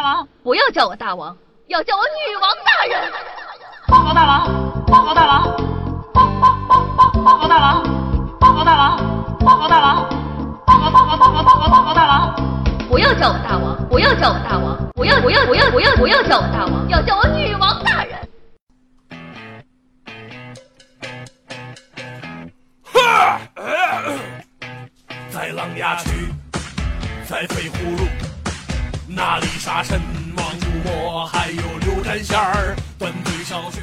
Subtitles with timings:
[0.00, 3.12] 大王，不要叫我大王，要叫我女王大人。
[3.86, 5.42] 报告大王，报告大王，
[6.14, 7.82] 报报报报报告大王，
[8.40, 8.96] 报告大王，
[9.40, 10.08] 报告大王，
[10.64, 12.34] 报告报告报告报告报告大王。
[12.88, 18.18] 不要叫我大王，不要叫我大王，不要不要不要不要不要叫我大王，要叫我女王大人。
[25.30, 26.32] 在琅琊区，
[27.28, 28.06] 在飞葫芦，
[29.12, 30.00] 那里杀神
[30.36, 33.80] 王朱魔，还有刘占仙儿，断腿烧雪。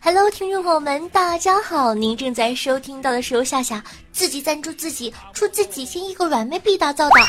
[0.00, 1.92] Hello，听众朋友们，大家好！
[1.92, 7.20] 您正在收听到的是由夏夏自己赞助自己出自己千亿个软妹币打造的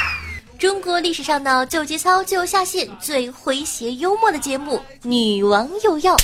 [0.57, 6.15] 中国历史上的旧节操、旧下线、最诙谐幽默的节目《女王有药》。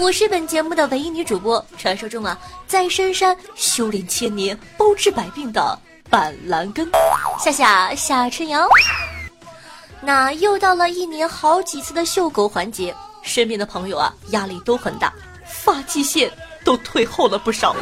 [0.00, 2.38] 我是本节目的唯一女主播，传说中啊，
[2.68, 5.76] 在深山修炼千年、包治百病的
[6.08, 6.88] 板蓝根
[7.44, 8.68] 夏夏夏春瑶。
[10.02, 15.12] 那又到了一年好几次的秀狗环节，身边的朋友啊，压力都很大。
[15.44, 16.30] 发际线
[16.64, 17.76] 都退后了不少。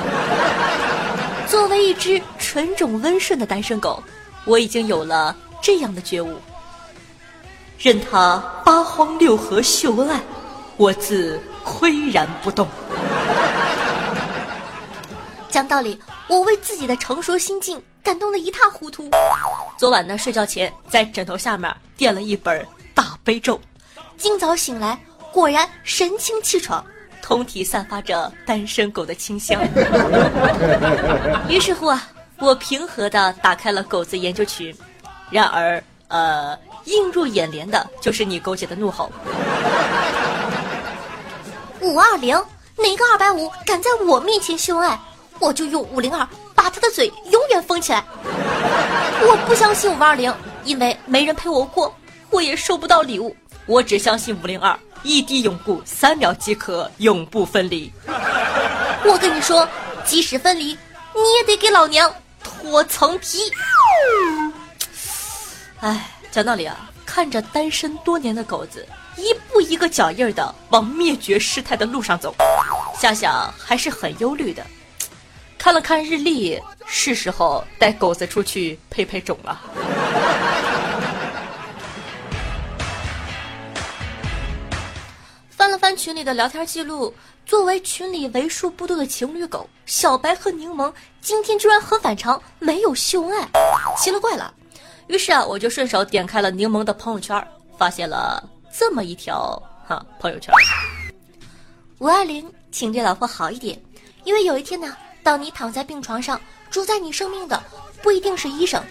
[1.46, 4.02] 作为一只纯种温顺的单身狗，
[4.44, 6.36] 我已经有了这样的觉悟：
[7.78, 10.20] 任他八荒六合秀恩爱，
[10.76, 12.66] 我自岿然不动。
[15.48, 19.10] 讲道理，我为自己的成熟心境感动的一塌糊涂。
[19.76, 23.60] 昨晚呢，睡觉前在枕头下面垫了一本大悲咒，
[24.16, 24.98] 今早醒来，
[25.30, 26.82] 果然神清气爽。
[27.20, 29.60] 通体散发着单身狗的清香。
[31.50, 34.74] 于是乎啊，我平和的打开了狗子研究群，
[35.30, 39.12] 然而，呃，映入眼帘的就是你狗姐的怒吼：
[41.82, 42.34] 五二零，
[42.76, 44.98] 哪个二百五敢在我面前秀恩爱，
[45.40, 46.26] 我就用五零二
[46.58, 48.04] 把他的嘴永远封起来。
[48.20, 51.94] 我不相信五二零，因为没人陪我过，
[52.30, 53.34] 我也收不到礼物。
[53.66, 54.76] 我只相信五零二。
[55.04, 57.92] 一滴永固，三秒即可永不分离。
[59.04, 59.66] 我跟你说，
[60.04, 60.76] 即使分离，
[61.14, 63.38] 你也得给老娘脱层皮。
[65.78, 68.84] 哎，讲道理啊，看着单身多年的狗子
[69.16, 72.34] 一步一个脚印儿的往灭绝师太的路上走，
[72.98, 74.66] 想想还是很忧虑的。
[75.68, 79.60] 看了看日历，是时候带狗子出去配配种了。
[85.50, 87.14] 翻了翻群里的聊天记录，
[87.44, 90.90] 作为群里为数不多的情侣狗，小白和柠檬
[91.20, 93.46] 今天居然很反常，没有秀恩爱，
[93.94, 94.54] 奇了怪了。
[95.08, 97.46] 于是啊，我就顺手点开了柠檬的朋友圈，
[97.76, 98.42] 发现了
[98.72, 100.50] 这么一条哈朋友圈：
[101.98, 103.78] 五二零，请对老婆好一点，
[104.24, 104.96] 因为有一天呢，
[105.28, 106.40] 当你躺在病床上，
[106.70, 107.62] 主宰你生命的
[108.02, 108.82] 不一定是医生，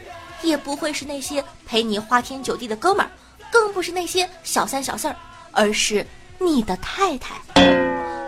[0.44, 3.10] 也不会是那些陪你花天酒地的哥们儿，
[3.52, 5.16] 更不是那些小三小四儿，
[5.52, 6.06] 而是。
[6.38, 7.42] 你的太太，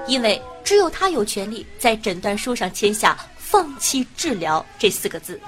[0.08, 5.40] 因为只有她有权利在诊断书上签下“放弃治疗”这四个字。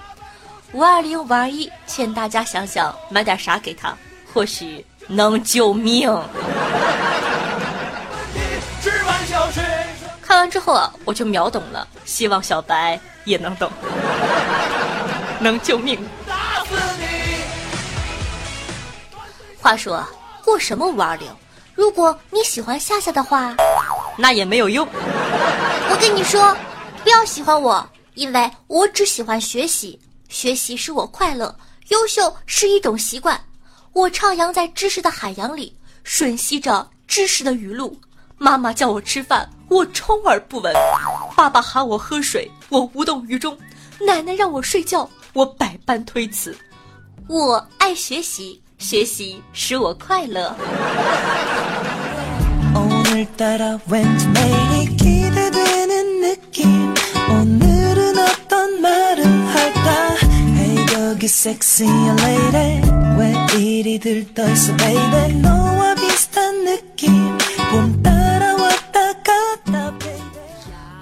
[0.72, 3.98] 五二零五二一，劝大家想想买点啥给她，
[4.32, 6.08] 或许能救命。
[10.42, 13.72] 完之后啊，我就秒懂了，希望小白也能懂，
[15.40, 16.04] 能救命。
[19.60, 20.10] 话说啊，
[20.44, 21.30] 过什么五二零？
[21.76, 23.56] 如果你喜欢夏夏的话，
[24.18, 24.88] 那也没有用。
[24.94, 26.58] 我跟你说，
[27.04, 31.56] 不要喜欢我，因为我只喜欢学习，学习使我快乐，
[31.90, 33.40] 优秀是一种习惯。
[33.94, 37.96] 我徜徉在知识的海洋里，吮吸着知识的雨露。
[38.42, 40.74] 妈妈叫我吃饭，我充耳不闻；
[41.38, 43.54] 爸爸喊我喝水，我无动于衷；
[44.04, 46.58] 奶奶让我睡觉，我百般推辞。
[47.28, 48.60] 我爱学习。
[48.80, 50.56] 学习使我快乐。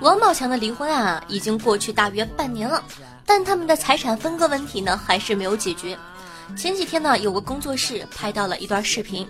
[0.02, 2.82] 王宝强的离婚啊，已经过去大约半年了，
[3.26, 5.98] 但他们的财产分割问题呢，还是没有解决。
[6.56, 9.28] 前几天呢，有个工作室拍到了一段视频，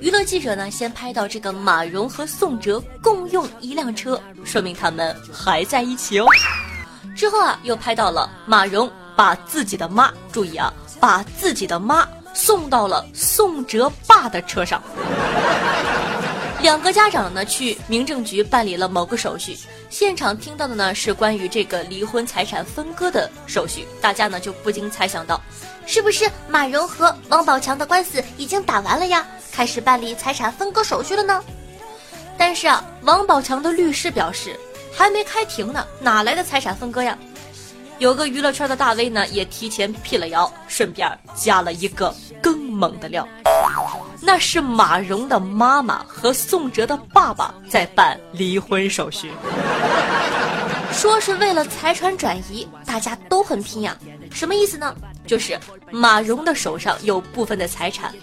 [0.00, 6.26] 娱乐记者呢先拍到这个马蓉和宋哲共用一辆车，说明他们还在一起哦。
[7.14, 14.82] 之后啊，又拍到了马蓉把自己的妈，注意啊，把自己的妈送到了宋哲爸的车上。
[16.60, 19.56] 两个家长呢去民政局办理了某个手续，
[19.90, 25.42] 现场听到的呢是关于这个离婚财产分割的手续，大家呢就不禁猜想到，
[25.84, 29.26] 是不是马蓉和王宝强的官司已经打完了呀？
[29.50, 31.42] 开始办理财产分割手续了呢？
[32.38, 34.56] 但是啊，王宝强的律师表示，
[34.96, 37.18] 还没开庭呢，哪来的财产分割呀？
[37.98, 43.28] 有个娱乐圈的大 V 呢，也提前辟了谣，顺便加了一个更猛的料，
[44.22, 49.30] 那是马蓉的妈妈和宋哲的爸爸在办离婚手续，
[50.90, 53.94] 说是为了财产转移，大家都很拼呀。
[54.32, 54.94] 什么意思呢？
[55.26, 55.60] 就是
[55.90, 58.14] 马蓉的手上有部分的财产，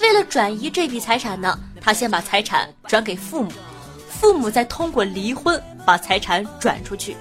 [0.00, 3.52] 为了转移这笔财产呢，他先把财产转给父母，
[4.08, 7.14] 父母再通过离婚把财产转出去。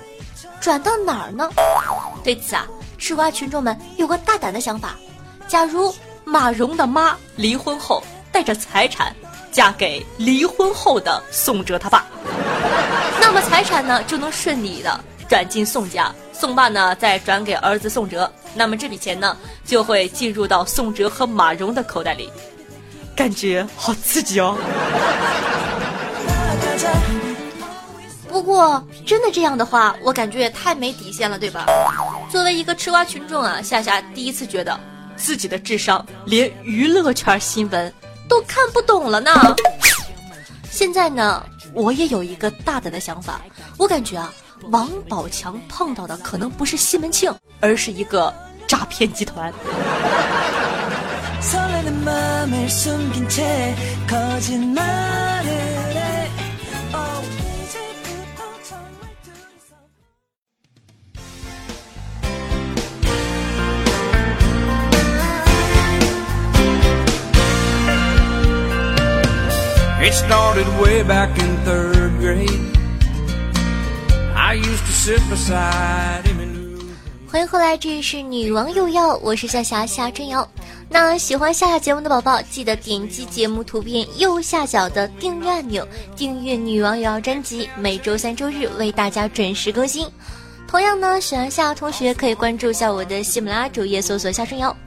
[0.61, 1.49] 转到哪儿呢？
[2.23, 2.65] 对此啊，
[2.97, 4.95] 吃瓜群众们有个大胆的想法：
[5.47, 5.93] 假如
[6.25, 9.15] 马蓉的妈离婚后带着财产
[9.51, 12.05] 嫁给离婚后的宋哲他爸，
[13.21, 14.99] 那么财产呢就能顺利的
[15.29, 22.29] 转进宋家，宋爸呢再转给儿子宋哲，那么这笔钱呢就会进入到宋哲和马蓉的口袋里，
[23.15, 24.57] 感觉好刺激哦！
[28.27, 31.65] 不过，真的这样的话，我感觉也太没底线了，对吧？
[32.29, 34.77] 作为一个吃瓜群众啊，夏夏第一次觉得
[35.15, 37.93] 自己的智商连娱乐圈新闻
[38.27, 39.31] 都看不懂了呢。
[40.71, 43.39] 现在呢，我也有一个大胆的想法，
[43.77, 44.33] 我感觉啊，
[44.71, 48.33] 王宝强碰到的可能不是西门庆，而是一个
[48.67, 49.53] 诈骗集团。
[70.05, 72.61] It started way back in third grade.
[74.35, 76.85] I used to sit beside him
[77.27, 80.47] 欢迎回来，这里是女王有药，我是夏夏夏春瑶。
[80.89, 90.07] 那喜欢夏夏节目的宝宝，记得点击节目图片右下角的订阅按钮，订阅女王有药专辑，每周三、周日为大家准时更新。
[90.67, 94.77] 同样呢，喜欢夏夏同学可以关注一下我的喜马拉雅主页，搜索夏春瑶。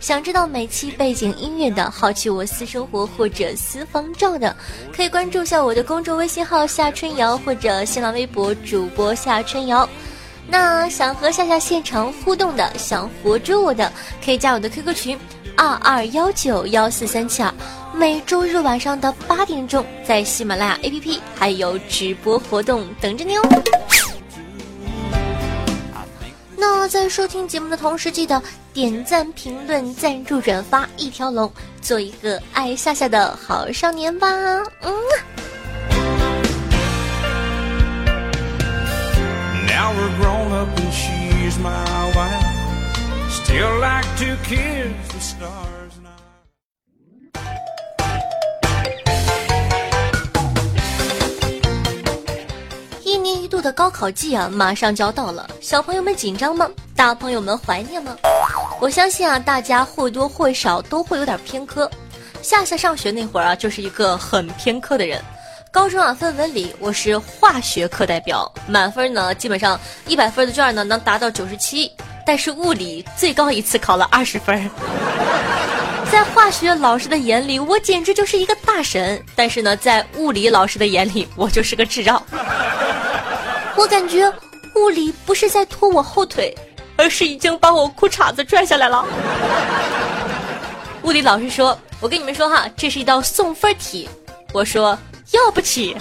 [0.00, 4.54] 想知道每期背景音乐的，好奇我私生活或者私房照的，
[4.94, 9.88] 可以关注一下我的公众微信号夏春瑶或者新浪微博主播夏春瑶。
[10.46, 13.90] 那想和夏夏现场互动的，想活捉我的，
[14.22, 15.18] 可以加我的 QQ 群
[15.56, 17.52] 二二幺九幺四三七二。
[17.94, 23.42] 每周日晚上的八点钟，在喜马拉雅 APP 还有直播活动等着你哦。
[26.56, 28.42] 那在收听节目的同时，记得
[28.72, 34.28] 点赞、评论、赞助、转发一条龙，做一个爱夏夏的好少年吧。
[34.82, 34.92] 嗯。
[39.66, 42.44] Now we're grown up and she's my wife.
[43.28, 45.73] Still like to kiss the stars
[53.54, 56.68] 度的高考季啊，马上就要到了，小朋友们紧张吗？
[56.96, 58.16] 大朋友们怀念吗？
[58.80, 61.88] 我相信啊，大家或多或少都会有点偏科。
[62.42, 65.22] 夏夏上学那会儿啊，就是一个很偏科的人。
[65.70, 69.78] 高中啊，分文理，我是化学课代表，满分呢，基本上
[70.08, 71.88] 一百分的卷呢能达到九十七，
[72.26, 74.68] 但是物理最高一次考了二十分。
[76.10, 82.20] 在化学老师的眼里，我简直就是一个大神，但是呢，在物理老师的眼里，我就是个智障。
[83.76, 84.32] 我感觉
[84.76, 86.54] 物理不是在拖我后腿，
[86.96, 89.04] 而是已经把我裤衩子拽下来了。
[91.02, 94.08] 物理老师说：“我跟你们说哈，这是一道送分题。”
[94.52, 94.98] 我说
[95.32, 95.96] ：“要不起。”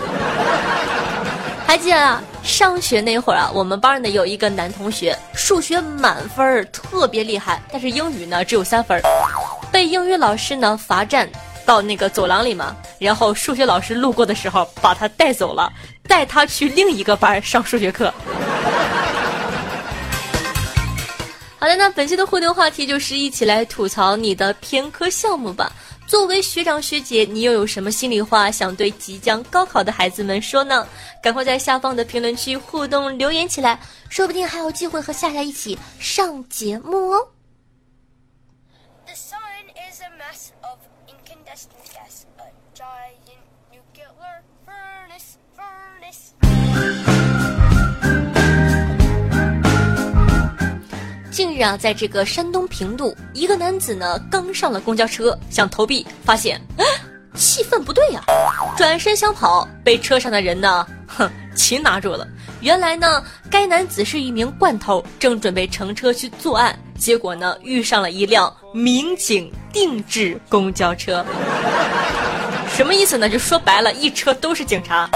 [1.66, 9.02] 还记得啊，上学那会儿啊，我们班呢有一个男同学，数学满分，特别厉害，但是英语呢只有三分，
[9.72, 11.28] 被英语老师呢罚站
[11.66, 15.72] 到那个走廊里嘛，然后数学老师路过的时候把他带走了，
[16.08, 18.14] 带他去另一个班上数学课。
[21.60, 25.72] 好的，那本期的互动话题就是一起来吐槽你的偏科项目吧。
[26.06, 30.86] 作为学长学姐，你又有什么心里话想对即将高考的孩子们说呢？
[31.24, 33.80] 赶快在下方的评论区互动留言起来，
[34.10, 37.30] 说不定还有机会和夏夏一起上节目哦。
[39.06, 39.40] The sun
[39.90, 43.23] is a mass of incandescent gas, a giant
[51.44, 56.88] 近日啊，在这个山东平度，一个男子呢刚上了公交车，想投币，发现啊
[57.36, 58.24] 气氛不对呀、
[58.78, 62.26] 转身想跑，被车上的人呢，哼，擒拿住了。
[62.62, 63.22] 原来呢，
[63.52, 71.26] 该男子是一名惯偷，正准备乘车去作案，结果呢，遇上了一辆民警定制公交车。
[72.70, 73.30] 什么意思呢？
[73.30, 75.10] 就说白了，一车都是警察。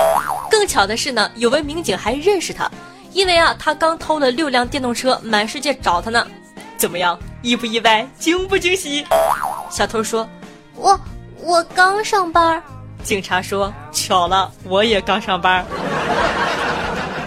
[0.52, 2.70] 更巧的是呢，有位民警还认识他，
[3.18, 6.28] 因为啊，他刚偷了六辆电动车，满世界找他呢。
[6.78, 9.04] 怎么样，意不意外，惊不惊喜？
[9.72, 10.30] 小偷说
[10.78, 11.00] ：“我
[11.42, 12.62] 我刚上班。”
[13.02, 15.66] 警察说：“巧了，我也刚上班。”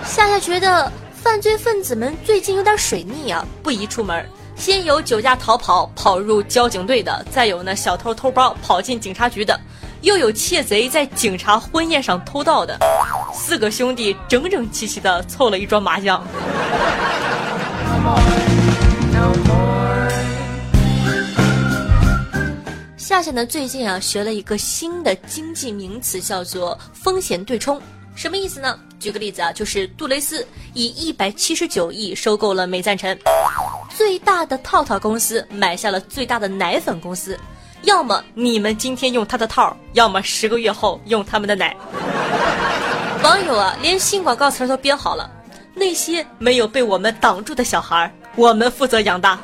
[0.06, 4.25] 夏夏觉得犯罪分子们最近有点水逆啊，不宜出门。
[4.54, 9.59] 先有酒驾逃跑跑入交警队的，再有呢小偷偷包跑进警察局的，
[10.02, 12.78] 又有窃贼在警察婚宴上偷盗的，
[13.35, 16.26] 四个兄弟整整齐齐的凑了一桌麻将。
[22.97, 27.80] 夏夏呢，最近啊学了一个新的经济名词，叫做风险对冲。
[28.14, 28.78] 什么意思呢？
[28.99, 33.19] 举个例子啊，就是杜蕾斯以一百七十九亿收购了美赞臣，
[33.95, 37.38] 最大的套套公司买下了最大的奶粉公司。
[37.82, 41.75] 要么你们今天用他的套，要么十个月后用他们的奶。
[43.25, 45.30] 网友啊，连新广告词都编好了，
[45.75, 49.38] 那些没有被我们挡住的小孩，我们负责养大。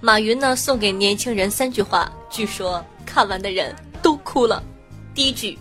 [0.00, 4.62] 马云呢送给年轻人三句话，据说看完的人都哭了。
[5.14, 5.58] 第一句，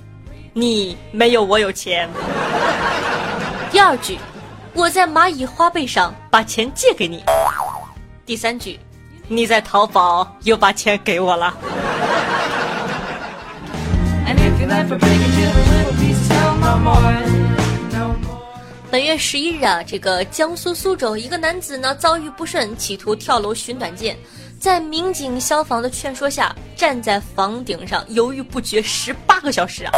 [0.54, 2.08] 你没有我有钱。
[3.72, 4.20] 第二句，
[4.76, 7.24] 我在蚂蚁花呗上把钱借给你。
[8.26, 8.78] 第三句，
[9.30, 11.56] 你在淘宝又把钱给我了。
[18.92, 24.18] 本月十一日啊，这个江苏苏州一个男子呢遭遇不顺，企图跳楼寻短见，
[24.60, 29.92] 在民警、消防的劝说下，站在房顶上犹豫不决十八个小时啊，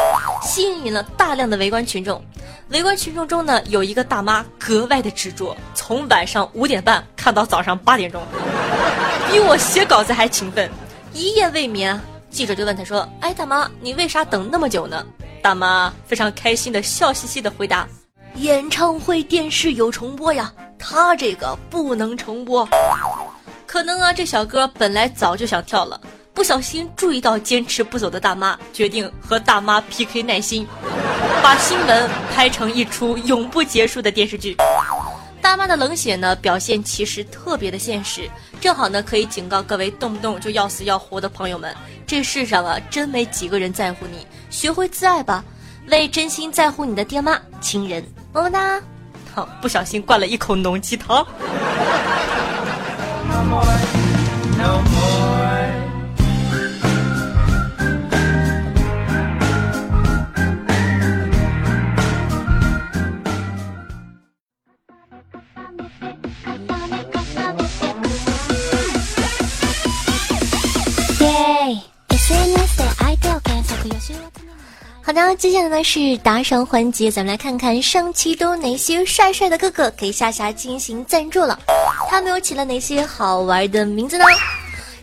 [0.43, 2.21] 吸引了大量的围观群众。
[2.69, 8.21] 围观群众中呢，有一个大妈格外的执着，从晚上五点半看到早上八点钟，
[9.31, 10.69] 比我写稿子还勤奋，
[11.13, 11.97] 一夜未眠。
[12.29, 15.05] 记者就问他说：“哎，大妈，你为啥等那么久呢？”
[15.41, 17.87] 大妈非常开心的笑嘻嘻的回答。
[18.35, 22.67] 演唱会电视有重播呀，他这个不能重播。
[23.67, 25.99] 可能啊，这小哥本来早就想跳了，
[26.33, 30.65] 不小心注意到坚持不走的大妈，决定和大妈 PK 耐心，
[31.43, 34.55] 把新闻拍成一出永不结束的电视剧。
[35.41, 38.29] 大妈的冷血呢，表现其实特别的现实，
[38.61, 41.75] 正好呢可以警告各位动不动就要死要活的朋友们，
[42.07, 45.43] 这世上啊真没几个人在乎你，学会自爱吧。
[45.89, 48.81] 为真心在乎你的爹妈亲人，么么哒！
[49.33, 51.25] 好，不小心灌了一口浓鸡汤。
[53.47, 53.63] more,
[54.57, 54.96] no more.
[75.07, 81.57] 好的，接下来呢是打赏环节，咱们来看看上期都哪些帅帅的哥哥给夏夏进行赞助了，
[82.09, 84.25] 他们又起了哪些好玩的名字呢？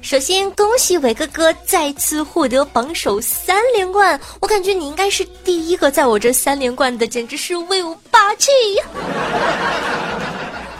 [0.02, 8.50] 首先恭喜伟哥哥再次获得榜首三连冠，我感觉你应该是第一个在我这三连冠的，简直是威武霸气！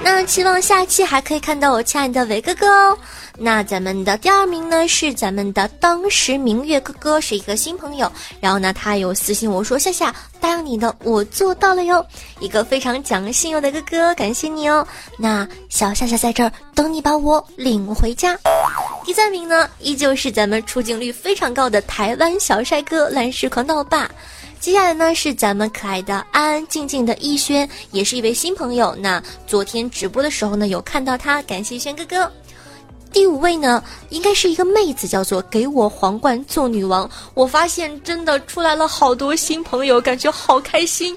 [0.05, 2.99] 那期望下期还可以看到我亲爱的伟哥哥哦。
[3.39, 8.13] 那咱们的第二名呢是咱们的当时明月哥哥，是一个新朋友。
[8.39, 12.05] 然后呢，他有私信我说：“夏夏答应你的，我做到了哟。”
[12.39, 14.87] 一个非常讲信用的哥哥，感谢你哦。
[15.19, 18.39] 那小夏夏在这儿等你把我领回家。
[19.07, 24.09] 第三名呢，依旧是咱们出镜率非常高的台湾小帅哥蓝石狂闹霸。
[24.65, 28.97] 接下来呢是咱们可爱的安安静静的逸轩，也是一位新朋友。
[28.99, 32.33] 那昨天直播的时候呢，有看到他，感谢轩哥哥。
[33.13, 37.07] 第五位呢，应该是一个妹子，叫做“给我皇冠做女王”。
[37.35, 41.15] 我发现真的出来了好多新朋友，感觉好开心。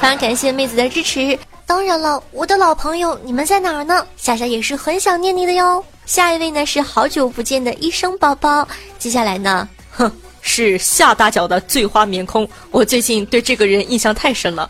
[0.00, 1.38] 非常感谢妹子的支持。
[1.64, 4.04] 当然了，我的老朋友，你们在哪儿呢？
[4.16, 5.84] 夏夏也是很想念你的哟。
[6.06, 8.66] 下一位呢是好久不见的医生宝宝。
[8.98, 10.10] 接下来呢，哼，
[10.48, 12.48] 是下大脚的醉花眠空。
[12.70, 14.68] 我最近对这个人印象太深了。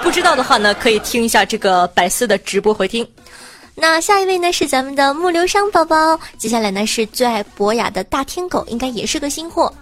[0.00, 3.06] 不知道的话呢，可以听一下这个百思的直播回听。
[3.74, 9.72] 那下一位呢是咱们的木流商宝宝，接下来呢是最爱博雅的大天狗，应该也是个新货。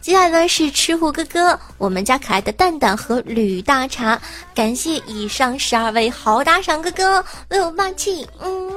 [0.00, 4.20] 接下来呢是吃货哥哥，我们家可爱的蛋蛋和吕大茶，
[4.54, 8.70] 感谢以上十二位好打赏哥哥，为我霸气，嗯。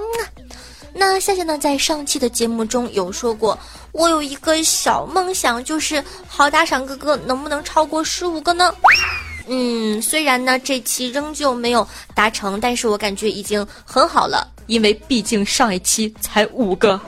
[1.00, 3.58] 那夏夏呢，在上期的节目中有说过，
[3.92, 8.74] 我有一个小梦想，就是好打赏哥哥能不能超过十五个呢？
[9.48, 17.00] 嗯，虽然呢这期仍旧没有达成，但是我感觉已经很好了，因为毕竟上一期才五个，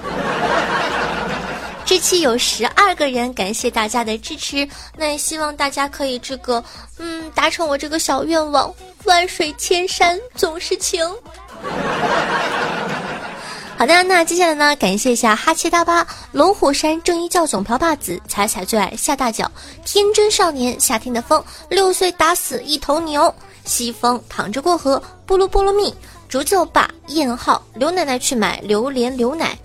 [1.83, 6.63] 这期有十二个人，感谢大家的支持，那也希望大家可以这个，
[6.99, 8.71] 嗯，达成我这个小愿望，
[9.05, 11.03] 万水千山总是情。
[13.79, 14.75] 好的，那接下来呢？
[14.75, 19.49] 感谢一下哈切大巴、龙虎山正一教总瓢把子、彩彩最爱下大脚、
[19.85, 23.33] 天真少年夏天的风、六岁打死一头牛、
[23.63, 25.95] 西风躺着过河、菠萝菠萝蜜、
[26.27, 29.57] 竹酒吧、燕号、刘奶奶去买榴莲牛奶、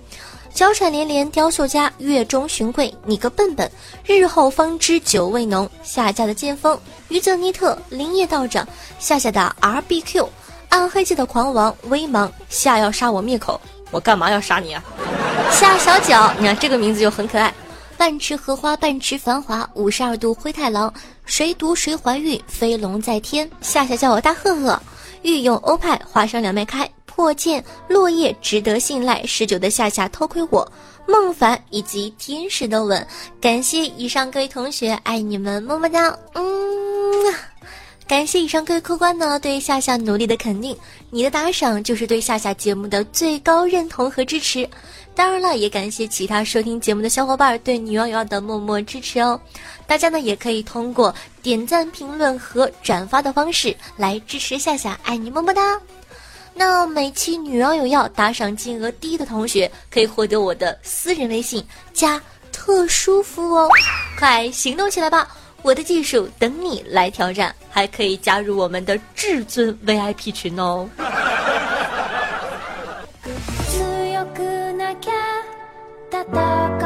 [0.54, 3.68] 娇喘连连雕塑家、月中寻贵、你个笨笨、
[4.06, 6.78] 日后方知酒味浓、夏家的剑锋、
[7.08, 8.64] 于泽尼特、林业道长、
[9.00, 10.28] 夏夏的 R B Q、
[10.68, 13.60] 暗黑界的狂王、威芒、夏要杀我灭口。
[13.94, 14.82] 我干嘛要杀你啊？
[15.52, 17.54] 夏小脚，你看这个名字就很可爱。
[17.96, 20.92] 半池荷花，半池繁华，五十二度灰太狼，
[21.26, 22.42] 谁毒谁怀孕？
[22.48, 24.76] 飞龙在天，夏夏叫我大赫赫。
[25.22, 26.90] 御用欧派，花生两面开。
[27.06, 29.24] 破剑，落叶值得信赖。
[29.24, 30.68] 十九的夏夏偷窥我，
[31.06, 33.06] 孟凡以及天使的吻。
[33.40, 36.18] 感谢以上各位同学，爱你们，么么哒。
[36.34, 36.42] 嗯。
[38.06, 40.76] 感谢以上各位客官呢对夏夏努力的肯定，
[41.10, 44.68] 你的打赏就是对夏夏节目的最高认同和支持。
[45.14, 49.40] 当然了，也感谢其他收听节目的小伙伴对女王瑶的默默支持哦。
[49.86, 55.80] 大家呢也可以通过点赞、评论和转发的方式来支持夏夏，爱你么么哒。
[56.52, 62.20] 那每期女王有要打赏金额低的同学可以获得我的私人微信加
[62.52, 63.68] 特殊服务哦，
[64.18, 65.26] 快行动起来吧！
[65.64, 70.86] 我的技术等你来挑战，还可以加入我们的至尊 VIP 群哦。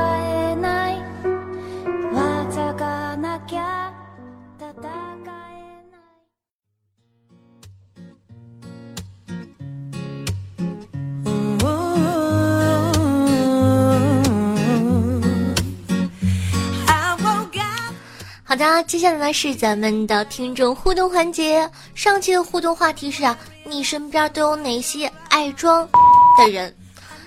[18.58, 21.70] 的，接下来呢是咱们的听众互动环节。
[21.94, 25.88] 上期的互动话题是啊，你身边都有哪些爱装
[26.36, 26.74] 的人？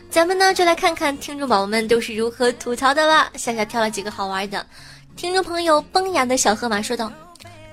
[0.09, 3.31] 咱们呢就来看看听众宝宝们都是如何吐槽的吧。
[3.37, 4.65] 夏夏挑了几个好玩的。
[5.15, 7.09] 听众朋友崩牙的小河马说道：“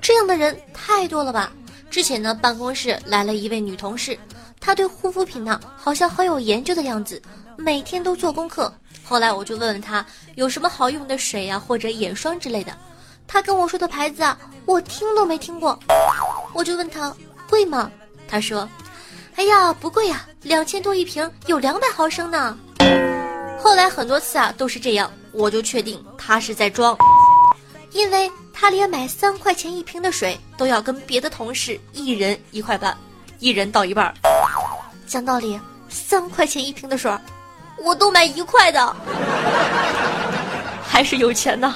[0.01, 1.53] 这样的人太多了吧？
[1.91, 4.17] 之前呢办公室来了一位女同事，
[4.61, 7.21] 她对护肤品呢好像很有研究的样子，
[7.57, 8.73] 每天都做功课。
[9.03, 12.73] 后来我就问问她有什么好用的水呀或者眼霜之类的。”
[13.29, 15.79] 他跟我说的牌子啊，我听都没听过，
[16.55, 17.15] 我就问他
[17.49, 17.91] 贵吗？
[18.27, 18.67] 他说
[19.37, 22.57] ：“哎呀，不贵呀，两千多一瓶，有两百毫升呢。”
[23.63, 26.97] 后来很多次啊都是这样，我就确定他是在装，
[27.93, 32.97] 因为他连买三块钱一瓶的水都要跟别的同事一人一块半，
[33.41, 34.13] 一人倒一半。
[35.07, 35.61] 讲道理，
[35.91, 37.13] 三块钱一瓶的水，
[37.79, 38.97] 我都买一块的，
[40.83, 41.75] 还是有钱呐。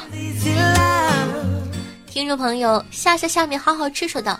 [2.12, 4.38] 听众朋友，夏夏下面好好吃说道：“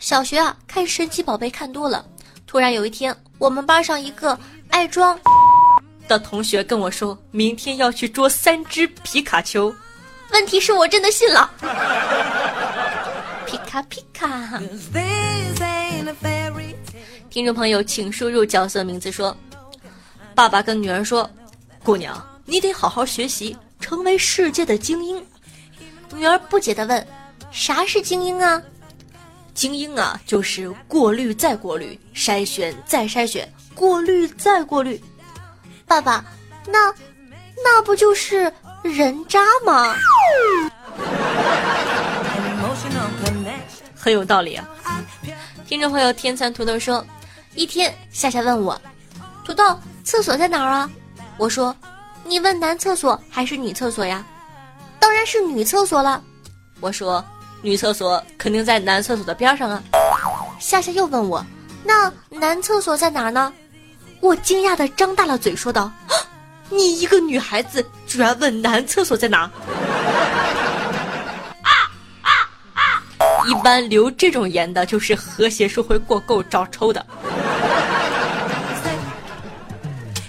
[0.00, 2.02] 小学啊，看神奇宝贝看多了，
[2.46, 4.36] 突然有一天，我们班上一个
[4.70, 5.20] 爱装
[6.08, 9.70] 的同学跟我说，明天要去捉三只皮卡丘。
[10.32, 11.50] 问题是我真的信了，
[13.44, 14.58] 皮卡皮卡。
[17.28, 19.36] 听众朋友，请输入角色名字说，
[20.34, 21.30] 爸爸跟女儿说，
[21.84, 25.22] 姑娘，你得好好学习，成为世界的精英。”
[26.14, 27.06] 女儿不解地问
[27.50, 28.62] ：“啥是精英啊？
[29.54, 35.02] 精英啊，就是过滤再过滤，筛选再筛选，过滤再过滤。”
[35.86, 36.24] 爸爸，
[36.66, 36.92] 那
[37.64, 39.94] 那不就是人渣吗？
[43.94, 44.68] 很有道理啊！
[45.66, 47.04] 听众朋友天蚕土豆说
[47.54, 48.80] ：“一天，夏夏问我，
[49.44, 50.90] 土豆厕所在哪儿啊？”
[51.38, 51.74] 我说
[52.24, 54.24] ：“你问男厕所还是女厕所呀？”
[55.12, 56.24] 当然是女厕所了，
[56.80, 57.22] 我说
[57.60, 59.82] 女厕所肯定在男厕所的边上啊。
[60.58, 61.44] 夏夏又问我，
[61.84, 63.52] 那男厕所在哪儿呢？
[64.20, 65.92] 我惊讶的张大了嘴说道
[66.72, 69.40] ：“你一个女孩子居然问男厕所在哪？”
[71.60, 71.68] 啊
[72.22, 72.30] 啊
[72.72, 73.04] 啊！
[73.46, 77.06] 一般留这种言的就是和谐社会过够找抽的。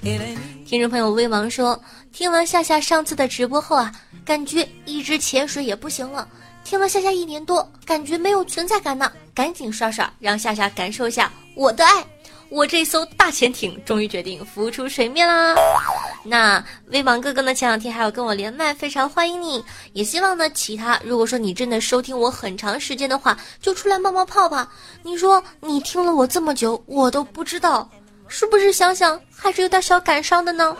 [0.68, 3.90] 听众朋友威王说，听完夏夏上次的直播后啊。
[4.26, 6.28] 感觉一直潜水也不行了，
[6.64, 9.12] 听了夏夏一年多，感觉没有存在感呢。
[9.36, 12.06] 赶紧刷刷，让夏夏感受一下我的爱。
[12.50, 15.56] 我这艘大潜艇终于决定浮出水面啦！
[16.24, 17.52] 那威榜哥哥呢？
[17.52, 19.64] 前两天还要跟我连麦，非常欢迎你。
[19.94, 24.70] 也希望呢，其他如果说你真的收听我很长时间的话，就出来冒冒泡吧。
[25.02, 27.90] 你说你听了我这么久，我都不知道，
[28.28, 30.78] 是不是想想还是有点小感伤的呢？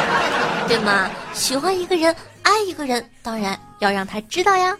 [0.68, 1.10] 对吗？
[1.32, 2.14] 喜欢一个人，
[2.48, 4.74] 爱一个人，当然要让他知道呀。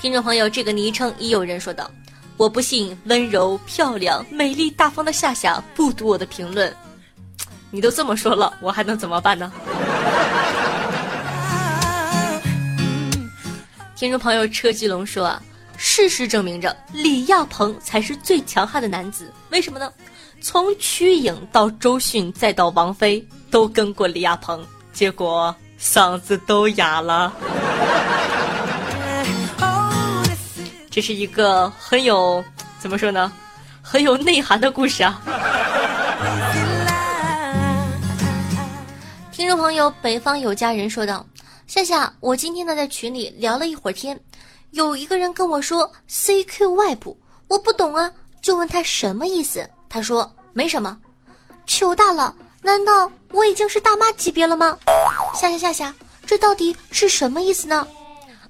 [0.00, 1.88] 听众朋友，这个昵称已有人说道。
[2.36, 6.74] 我不信温柔、漂亮、美丽、大方的夏夏不读我的评论，
[7.70, 9.52] 你都这么说了，我还能怎么办呢？
[13.94, 15.40] 听众朋友车继龙说啊，
[15.76, 19.92] 事实证明着李亚鹏才是最强悍的男子，为什么呢？
[20.40, 27.30] 从瞿颖到周迅再到王菲都跟过李亚鹏，结果嗓子都哑了。
[30.90, 32.42] 这是一个很有
[32.80, 33.30] 怎么说呢，
[33.82, 35.20] 很有内涵的故事啊！
[39.30, 41.24] 听众朋友，北方有家人说道
[41.68, 44.18] ：“夏夏，我今天呢在群里聊了一会儿天，
[44.70, 48.10] 有一个人跟我说 CQ 外部，我不懂啊，
[48.40, 50.96] 就问他什么意思，他说没什么。
[51.66, 54.78] 糗大了，难道我已经是大妈级别了吗？
[55.34, 55.92] 夏夏夏夏，
[56.24, 57.86] 这到底是什么意思呢？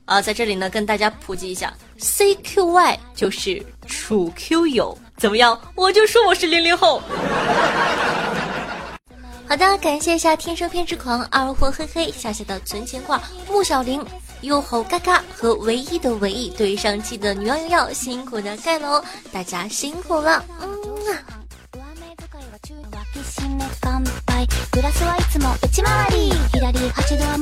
[0.05, 5.59] 啊，在这里呢跟大家普及一下。” CQY 就是处 Q 友，怎么样？
[5.77, 7.01] 我就说我是零零后。
[9.49, 14.05] 好的，感谢一下天生偏执狂、二货嘿嘿、夏夏的存钱罐、穆小玲、
[14.41, 20.69] 优吼嘎嘎和唯一的唯一对上期的女王瑶瑶，辛苦的盖楼，大家辛苦了，嗯
[21.15, 21.42] 啊。
[23.83, 24.47] 乾杯。
[24.71, 26.31] グラスはいつも内回り。
[26.53, 27.42] 左8度は魔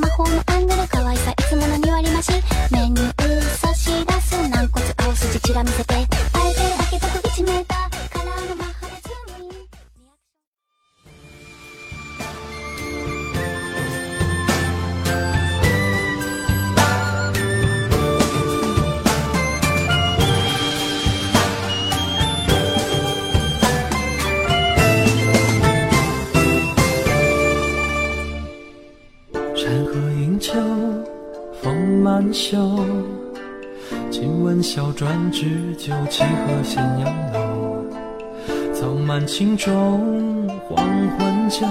[39.31, 40.85] 草满青冢，黄
[41.17, 41.65] 昏酒。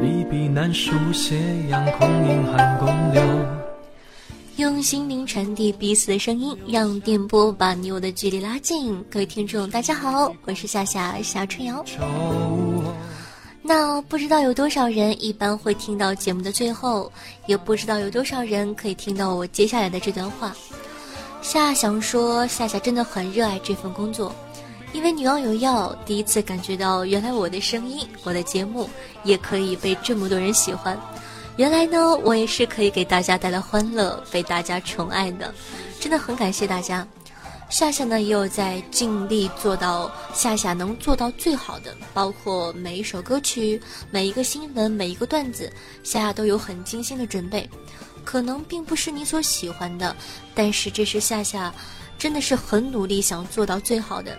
[0.00, 1.36] 离别难书斜
[1.68, 3.20] 阳空影寒宫柳。
[4.56, 9.04] 用心灵传递彼此的声音，让电波把你我的距离拉近。
[9.10, 11.84] 各位听众，大家好，我是夏夏夏春瑶。
[13.60, 17.10] 那不知道有多少人一般会听到节目的最后，
[17.46, 20.54] 也不知道有多少人可以听到我接下来的这段话。
[21.42, 24.34] 夏想说，夏夏真的很热爱这份工作，
[24.92, 28.88] 因为女王有药，第一次感觉到原来我的声音、我的节目
[29.22, 30.98] 也可以被这么多人喜欢。
[31.56, 35.52] 原来呢，我也是可以给大家带来欢乐、被大家宠爱的，
[36.00, 37.06] 真的很感谢大家。
[37.68, 45.70] 夏夏呢也有在尽力做到夏夏能做到最好的，包括每一首歌曲、每一个新闻、每一个段子，
[46.02, 47.68] 夏夏都有很精心的准备。
[48.24, 50.16] 可能并不是你所喜欢的，
[50.54, 51.72] 但是这是夏夏
[52.18, 54.38] 真的是很努力想做到最好的。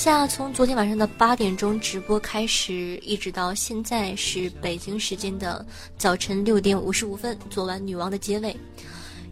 [0.00, 5.62] 夏从昨天晚上的八点钟直播开始，一直到现在是北京时间的
[5.98, 8.56] 早晨六点五十五分，做完女王的结尾。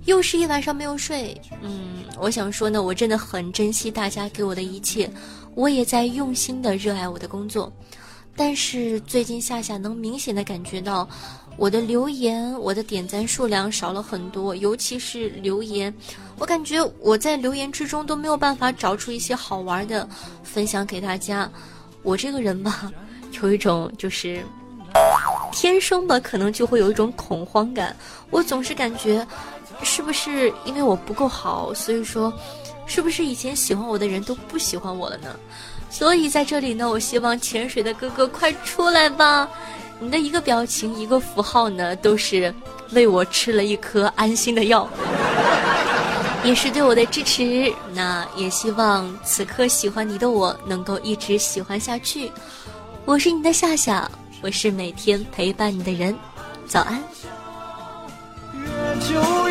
[0.04, 5.10] 又是一晚上没有睡，嗯，我想说呢，我真的很珍惜大家给我的一切，
[5.54, 7.72] 我也在用心的热爱我的工作，
[8.36, 11.08] 但是最近夏夏能明显的感觉到，
[11.58, 15.92] 我的留言、我的点赞数量少了很多，尤其是留言，
[16.38, 20.08] 我感觉我在留言之中都没有办法找出一些好玩的
[20.42, 21.50] 分享给大家，
[22.02, 22.90] 我这个人吧，
[23.42, 24.42] 有一种就是
[25.52, 27.94] 天生吧，可能就会有一种恐慌感，
[28.30, 29.26] 我总是感觉。
[29.80, 32.32] 是不是因为我不够好，所以说，
[32.84, 35.36] 是不是以前喜欢我的人都不喜欢我了呢？
[35.88, 39.48] 所以在这里呢，我希望潜水的哥哥快出来吧！
[40.00, 42.54] 你的一个表情一个符号呢，都是
[42.92, 44.88] 为我吃了一颗安心的药，
[46.44, 47.72] 也是对我的支持。
[47.92, 52.30] 那也希望此刻喜欢你的我能够一直喜欢下去。
[53.04, 54.08] 我是你的夏夏，
[54.40, 56.16] 我是每天陪伴你的人。
[56.66, 57.02] 早安。
[59.10, 59.47] 月